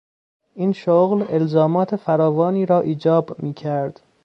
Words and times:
این 0.55 0.73
شغل 0.73 1.25
الزامات 1.29 1.95
فراوانی 1.95 2.65
را 2.65 2.81
ایجاب 2.81 3.43
میکرد. 3.43 3.99